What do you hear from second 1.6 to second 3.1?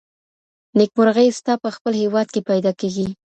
په خپل هیواد کي پیدا کیږي.